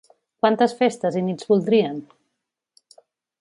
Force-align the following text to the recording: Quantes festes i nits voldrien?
Quantes 0.45 0.73
festes 0.79 1.17
i 1.19 1.23
nits 1.27 1.49
voldrien? 1.51 2.01